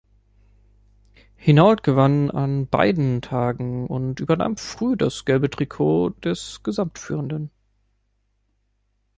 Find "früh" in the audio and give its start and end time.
4.57-4.95